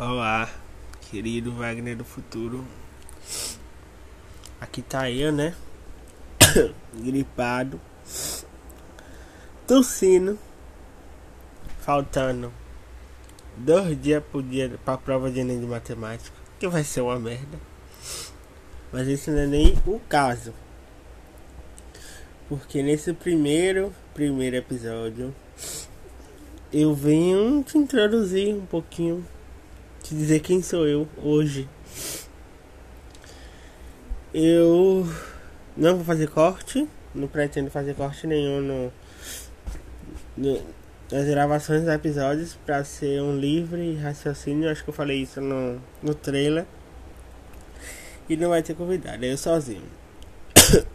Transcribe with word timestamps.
Olá, 0.00 0.48
querido 1.10 1.50
Wagner 1.50 1.96
do 1.96 2.04
futuro. 2.04 2.64
Aqui 4.60 4.80
tá 4.80 5.10
eu, 5.10 5.32
né? 5.32 5.56
Gripado. 6.94 7.80
Tossindo. 9.66 10.38
Faltando 11.80 12.52
dois 13.56 14.00
dias 14.00 14.22
por 14.30 14.40
dia 14.40 14.78
pra 14.84 14.96
prova 14.96 15.32
de 15.32 15.40
Enem 15.40 15.58
de 15.58 15.66
matemática. 15.66 16.36
Que 16.60 16.68
vai 16.68 16.84
ser 16.84 17.00
uma 17.00 17.18
merda. 17.18 17.58
Mas 18.92 19.08
isso 19.08 19.32
não 19.32 19.40
é 19.40 19.46
nem 19.48 19.76
o 19.84 19.98
caso. 20.08 20.54
Porque 22.48 22.84
nesse 22.84 23.12
primeiro, 23.12 23.92
primeiro 24.14 24.54
episódio 24.54 25.34
eu 26.72 26.94
venho 26.94 27.64
te 27.64 27.76
introduzir 27.76 28.54
um 28.54 28.64
pouquinho 28.64 29.26
te 30.08 30.14
dizer 30.14 30.40
quem 30.40 30.62
sou 30.62 30.88
eu 30.88 31.06
hoje. 31.18 31.68
Eu 34.32 35.06
não 35.76 35.96
vou 35.96 36.04
fazer 36.04 36.28
corte, 36.28 36.88
não 37.14 37.28
pretendo 37.28 37.70
fazer 37.70 37.94
corte 37.94 38.26
nenhum 38.26 38.62
no, 38.62 38.90
no 40.34 40.78
nas 41.12 41.26
gravações 41.26 41.82
dos 41.82 41.90
episódios 41.90 42.54
para 42.66 42.82
ser 42.84 43.20
um 43.20 43.38
livre 43.38 43.96
raciocínio. 43.96 44.70
Acho 44.70 44.82
que 44.82 44.88
eu 44.90 44.94
falei 44.94 45.22
isso 45.22 45.42
no, 45.42 45.78
no 46.02 46.14
trailer. 46.14 46.64
E 48.28 48.36
não 48.36 48.48
vai 48.50 48.62
ter 48.62 48.74
convidado, 48.74 49.24
é 49.24 49.32
eu 49.32 49.38
sozinho. 49.38 49.84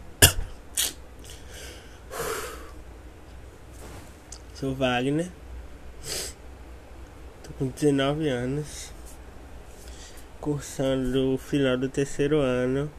Sou 4.56 4.74
Wagner. 4.74 5.30
Tô 7.44 7.52
com 7.60 7.68
19 7.68 8.28
anos 8.28 8.83
cursando 10.44 11.36
o 11.36 11.38
final 11.38 11.78
do 11.78 11.88
terceiro 11.88 12.42
ano 12.42 12.92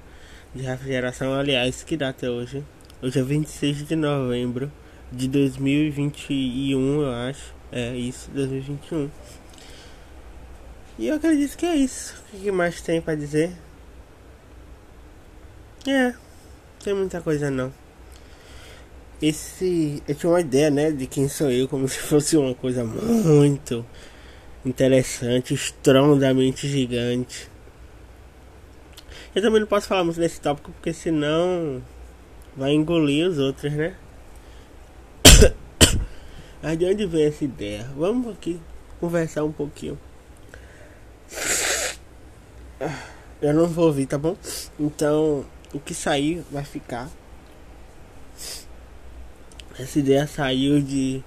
de 0.55 0.62
refrigeração, 0.62 1.34
aliás, 1.34 1.83
que 1.83 1.95
data 1.95 2.25
é 2.25 2.31
hoje? 2.31 2.64
Hoje 3.03 3.19
é 3.19 3.23
26 3.23 3.86
de 3.86 3.95
novembro 3.95 4.73
de 5.12 5.28
2021, 5.28 7.03
eu 7.03 7.12
acho. 7.12 7.55
É 7.70 7.95
isso, 7.95 8.31
2021. 8.31 9.11
E 10.98 11.09
eu 11.09 11.17
acredito 11.17 11.55
que 11.59 11.67
é 11.67 11.77
isso. 11.77 12.14
O 12.33 12.41
que 12.41 12.51
mais 12.51 12.81
tem 12.81 13.03
para 13.03 13.14
dizer? 13.14 13.53
É, 15.86 16.14
tem 16.83 16.95
muita 16.95 17.20
coisa 17.20 17.51
não. 17.51 17.70
Esse. 19.20 20.03
Eu 20.08 20.14
tinha 20.14 20.33
uma 20.33 20.41
ideia, 20.41 20.70
né, 20.70 20.91
de 20.91 21.06
quem 21.06 21.29
sou 21.29 21.51
eu, 21.51 21.69
como 21.69 21.86
se 21.91 21.98
fosse 21.98 22.39
uma 22.39 22.55
coisa 22.55 22.83
muito 22.84 23.84
interessante, 24.65 25.55
estrondamente 25.55 26.67
gigante. 26.69 27.51
Eu 29.34 29.43
também 29.43 29.61
não 29.61 29.67
posso 29.67 29.89
falar 29.89 30.05
muito 30.05 30.20
desse 30.20 30.41
tópico 30.41 30.70
porque 30.73 30.93
senão 30.93 31.83
vai 32.57 32.73
engolir 32.73 33.29
os 33.29 33.39
outros, 33.39 33.73
né? 33.73 33.97
Mas 36.62 36.79
de 36.79 36.85
onde 36.85 37.05
vem 37.07 37.27
essa 37.27 37.45
ideia? 37.45 37.91
Vamos 37.97 38.33
aqui 38.33 38.61
conversar 39.01 39.45
um 39.45 39.53
pouquinho. 39.53 39.98
Eu 43.42 43.53
não 43.53 43.67
vou 43.67 43.87
ouvir, 43.87 44.07
tá 44.07 44.17
bom? 44.17 44.37
Então, 44.79 45.45
o 45.73 45.81
que 45.81 45.92
sair 45.92 46.42
vai 46.51 46.65
ficar. 46.65 47.11
Essa 49.79 49.98
ideia 49.98 50.27
saiu 50.27 50.81
de. 50.81 51.23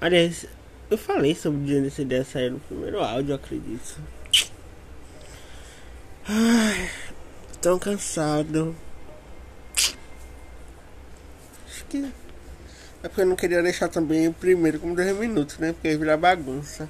Aliás, 0.00 0.46
eu 0.94 0.98
falei 0.98 1.34
sobre 1.34 1.60
o 1.60 1.64
dia 1.64 1.82
dessa 1.82 2.02
ideia 2.02 2.24
sair 2.24 2.50
no 2.50 2.60
primeiro 2.60 3.02
áudio, 3.02 3.34
acredito. 3.34 3.98
Ai, 6.26 6.90
tão 7.60 7.78
cansado. 7.78 8.74
Acho 11.66 11.84
que 11.86 12.12
é 13.02 13.08
porque 13.08 13.20
eu 13.20 13.26
não 13.26 13.36
queria 13.36 13.62
deixar 13.62 13.88
também 13.88 14.28
o 14.28 14.32
primeiro 14.32 14.78
como 14.78 14.94
10 14.94 15.18
minutos, 15.18 15.58
né? 15.58 15.72
Porque 15.72 15.88
ia 15.88 15.98
virar 15.98 16.16
bagunça. 16.16 16.88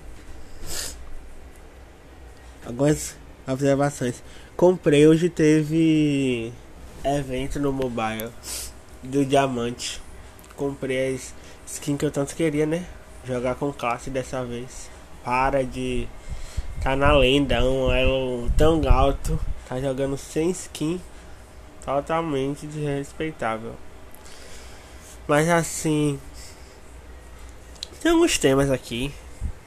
Algumas 2.65 3.17
observações. 3.47 4.23
Comprei, 4.57 5.07
hoje 5.07 5.29
teve 5.29 6.53
evento 7.03 7.59
no 7.59 7.73
mobile 7.73 8.31
do 9.03 9.25
diamante. 9.25 10.01
Comprei 10.55 11.15
as 11.15 11.35
skins 11.67 11.99
que 11.99 12.05
eu 12.07 12.11
tanto 12.11 12.37
queria, 12.37 12.67
né? 12.67 12.87
Jogar 13.27 13.55
com 13.57 13.73
classe 13.73 14.11
dessa 14.11 14.45
vez. 14.45 14.91
Para 15.25 15.65
de 15.65 16.07
tá 16.83 16.95
na 16.95 17.13
lenda, 17.13 17.65
um 17.65 17.91
elo 17.91 18.51
tão 18.57 18.81
alto, 18.89 19.41
tá 19.69 19.81
jogando 19.81 20.17
sem 20.19 20.51
skin, 20.51 21.01
totalmente 21.85 22.67
desrespeitável. 22.67 23.75
Mas 25.27 25.49
assim, 25.49 26.21
tem 28.03 28.13
alguns 28.13 28.37
temas 28.37 28.71
aqui 28.71 29.11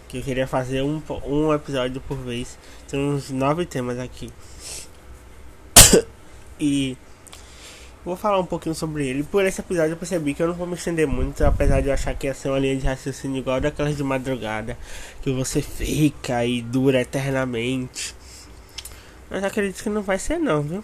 que 0.08 0.20
eu 0.20 0.22
queria 0.22 0.48
fazer 0.48 0.84
um, 0.84 1.02
um 1.26 1.54
episódio 1.54 2.00
por 2.02 2.18
vez. 2.18 2.58
Tem 2.88 3.00
uns 3.00 3.30
nove 3.32 3.66
temas 3.66 4.00
aqui. 4.00 4.32
e 6.60 6.96
Vou 8.08 8.16
falar 8.16 8.40
um 8.40 8.46
pouquinho 8.46 8.74
sobre 8.74 9.06
ele. 9.06 9.22
Por 9.22 9.44
esse 9.44 9.60
episódio 9.60 9.92
eu 9.92 9.98
percebi 9.98 10.34
que 10.34 10.42
eu 10.42 10.48
não 10.48 10.54
vou 10.54 10.66
me 10.66 10.76
estender 10.76 11.06
muito, 11.06 11.44
apesar 11.44 11.82
de 11.82 11.90
eu 11.90 11.94
achar 11.94 12.16
que 12.16 12.26
ia 12.26 12.34
ser 12.34 12.48
uma 12.48 12.58
linha 12.58 12.78
de 12.78 12.88
raciocínio 12.88 13.40
igual 13.40 13.60
daquelas 13.60 13.98
de 13.98 14.04
madrugada, 14.04 14.78
que 15.22 15.30
você 15.30 15.62
fica 15.62 16.46
e 16.46 16.62
dura 16.62 17.02
eternamente. 17.02 18.16
Mas 19.30 19.44
acredito 19.44 19.84
que 19.84 19.90
não 19.90 20.02
vai 20.02 20.18
ser 20.18 20.40
não, 20.40 20.62
viu? 20.62 20.82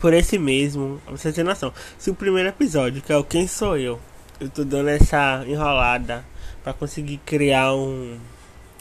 Por 0.00 0.12
esse 0.12 0.38
mesmo, 0.38 1.00
você 1.06 1.32
ter 1.32 1.44
noção. 1.44 1.72
Se 1.96 2.10
o 2.10 2.16
primeiro 2.16 2.48
episódio, 2.48 3.00
que 3.00 3.12
é 3.12 3.16
o 3.16 3.22
Quem 3.22 3.46
Sou 3.46 3.78
Eu, 3.78 4.00
eu 4.40 4.50
tô 4.50 4.64
dando 4.64 4.88
essa 4.88 5.44
enrolada 5.46 6.24
para 6.64 6.72
conseguir 6.72 7.18
criar 7.18 7.76
um, 7.76 8.18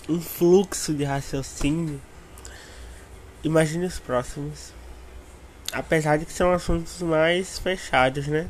um 0.10 0.20
fluxo 0.20 0.92
de 0.92 1.04
raciocínio. 1.04 2.02
Imagine 3.44 3.86
os 3.86 4.00
próximos. 4.00 4.81
Apesar 5.72 6.18
de 6.18 6.26
que 6.26 6.34
são 6.34 6.52
assuntos 6.52 7.02
mais 7.02 7.58
fechados, 7.60 8.28
né? 8.28 8.48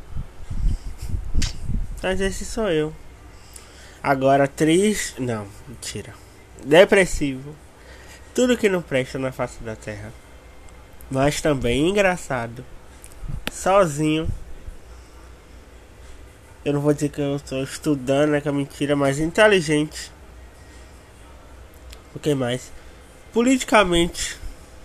Mas 2.01 2.19
esse 2.19 2.43
sou 2.43 2.69
eu. 2.69 2.93
Agora, 4.01 4.47
triste. 4.47 5.21
Não, 5.21 5.47
mentira. 5.67 6.13
Depressivo. 6.65 7.55
Tudo 8.33 8.57
que 8.57 8.67
não 8.67 8.81
presta 8.81 9.19
na 9.19 9.31
face 9.31 9.61
da 9.63 9.75
terra. 9.75 10.11
Mas 11.11 11.41
também 11.41 11.87
engraçado. 11.89 12.65
Sozinho. 13.51 14.27
Eu 16.65 16.73
não 16.73 16.81
vou 16.81 16.93
dizer 16.93 17.09
que 17.09 17.21
eu 17.21 17.35
estou 17.35 17.61
estudando, 17.63 18.31
né? 18.31 18.41
Que 18.41 18.49
é 18.49 18.51
mentira, 18.51 18.95
mas 18.95 19.19
inteligente. 19.19 20.11
O 22.15 22.19
que 22.19 22.33
mais? 22.33 22.71
Politicamente 23.31 24.37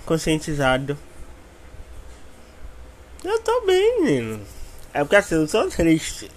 conscientizado. 0.04 0.98
Eu 3.26 3.40
tô 3.40 3.66
bem, 3.66 4.02
menino. 4.02 4.40
É 4.94 5.00
porque 5.00 5.16
assim, 5.16 5.34
eu 5.34 5.48
sou 5.48 5.68
triste. 5.68 6.30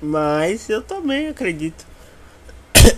Mas 0.00 0.66
eu 0.70 0.80
tô 0.80 0.98
bem, 1.02 1.28
acredito. 1.28 1.84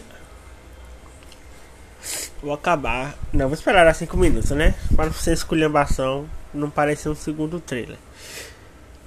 Vou 2.41 2.53
acabar. 2.53 3.19
Não, 3.33 3.49
vou 3.49 3.55
esperar 3.55 3.93
5 3.93 4.17
minutos, 4.17 4.53
né? 4.53 4.77
Para 4.95 5.11
ser 5.13 5.33
esculhambação. 5.33 6.31
Não 6.55 6.71
parecer 6.71 7.09
um 7.09 7.15
segundo 7.17 7.59
trailer. 7.59 7.99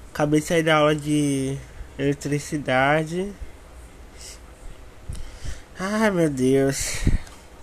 Acabei 0.10 0.42
de 0.42 0.48
sair 0.48 0.64
da 0.64 0.76
aula 0.76 0.94
de 0.94 1.58
eletricidade. 1.98 3.32
Ai 5.80 6.12
meu 6.12 6.30
Deus. 6.30 6.98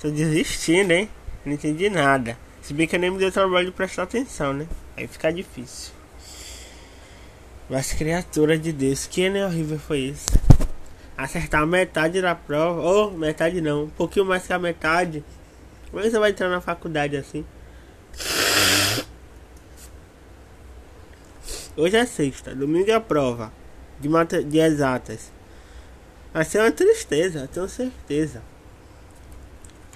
Tô 0.01 0.09
desistindo, 0.09 0.93
hein? 0.93 1.11
Não 1.45 1.53
entendi 1.53 1.91
nada. 1.91 2.39
Se 2.63 2.73
bem 2.73 2.89
que 2.89 2.97
eu 2.97 3.01
nem 3.01 3.11
me 3.11 3.19
deu 3.19 3.31
trabalho 3.31 3.67
de 3.67 3.73
prestar 3.73 4.05
atenção, 4.05 4.55
né? 4.55 4.67
Aí 4.97 5.07
fica 5.07 5.31
difícil. 5.31 5.93
Mas 7.69 7.93
criatura 7.93 8.59
de 8.59 8.73
Deus, 8.73 9.07
que 9.07 9.31
né, 9.31 9.45
horrível 9.45 9.79
foi 9.79 10.01
isso? 10.01 10.27
Acertar 11.17 11.67
metade 11.67 12.21
da 12.21 12.35
prova, 12.35 12.81
ou 12.83 13.11
metade 13.13 13.61
não, 13.61 13.85
um 13.85 13.91
pouquinho 13.91 14.27
mais 14.27 14.47
que 14.47 14.53
a 14.53 14.59
metade. 14.59 15.25
Como 15.91 16.01
é 16.01 16.05
que 16.05 16.11
você 16.11 16.19
vai 16.19 16.31
entrar 16.31 16.49
na 16.49 16.61
faculdade 16.61 17.17
assim? 17.17 17.45
Hoje 21.77 21.97
é 21.97 22.05
sexta, 22.05 22.55
domingo 22.55 22.91
é 22.91 22.95
a 22.95 23.01
prova 23.01 23.51
de, 23.99 24.09
mata, 24.09 24.43
de 24.43 24.59
exatas. 24.59 25.33
Vai 26.33 26.45
ser 26.45 26.59
uma 26.59 26.71
tristeza, 26.71 27.49
tenho 27.53 27.69
certeza. 27.69 28.43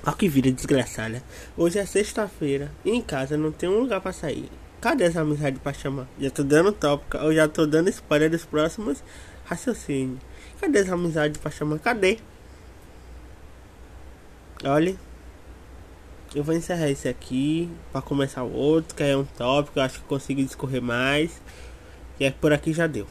Olha 0.05 0.17
que 0.17 0.29
vida 0.29 0.51
desgraçada. 0.51 1.23
Hoje 1.57 1.79
é 1.79 1.85
sexta-feira 1.85 2.71
em 2.85 3.03
casa 3.03 3.37
não 3.37 3.53
tem 3.53 3.69
um 3.69 3.81
lugar 3.81 4.01
para 4.01 4.13
sair. 4.13 4.51
Cadê 4.81 5.05
essa 5.05 5.23
amizade 5.23 5.59
pra 5.59 5.73
chamar? 5.73 6.07
Já 6.21 6.31
tô 6.31 6.45
dando 6.45 6.71
tópico, 6.71 7.17
eu 7.17 7.35
já 7.35 7.49
tô 7.49 7.67
dando 7.67 7.89
spoiler 7.89 8.31
dos 8.31 8.45
próximos 8.45 9.03
raciocínios. 9.45 10.21
Cadê 10.61 10.79
essa 10.79 10.95
amizade 10.95 11.39
pra 11.41 11.51
chamar? 11.51 11.81
Cadê? 11.81 12.19
Olha. 14.65 14.95
eu 16.35 16.45
vou 16.45 16.55
encerrar 16.55 16.89
esse 16.91 17.09
aqui 17.09 17.69
para 17.91 18.03
começar 18.03 18.45
o 18.45 18.53
outro, 18.53 18.95
que 18.95 19.03
é 19.03 19.17
um 19.17 19.25
tópico, 19.25 19.79
eu 19.79 19.83
acho 19.83 20.01
que 20.01 20.07
consigo 20.07 20.43
discorrer 20.43 20.83
mais. 20.83 21.41
E 22.21 22.25
é 22.25 22.31
por 22.31 22.53
aqui 22.53 22.73
já 22.73 22.87
deu. 22.87 23.07